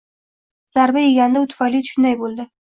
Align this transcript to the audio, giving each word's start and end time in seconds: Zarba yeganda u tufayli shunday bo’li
Zarba 0.75 1.03
yeganda 1.03 1.43
u 1.45 1.47
tufayli 1.53 1.83
shunday 1.91 2.19
bo’li 2.25 2.49